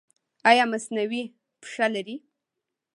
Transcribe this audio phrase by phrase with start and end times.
[0.49, 1.23] ایا مصنوعي
[1.61, 2.15] پښه لرئ؟